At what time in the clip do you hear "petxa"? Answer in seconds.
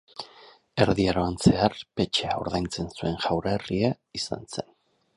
1.99-2.33